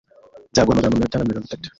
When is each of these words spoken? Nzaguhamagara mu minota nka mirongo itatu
Nzaguhamagara 0.51 0.91
mu 0.91 0.97
minota 0.97 1.17
nka 1.17 1.27
mirongo 1.29 1.45
itatu 1.47 1.67